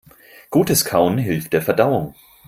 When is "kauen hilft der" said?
0.83-1.61